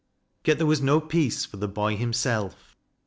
Yet 0.43 0.57
there 0.57 0.65
was 0.65 0.81
no 0.81 0.99
peace 0.99 1.45
for 1.45 1.57
the 1.57 1.67
boy 1.67 1.95
himself. 1.95 2.75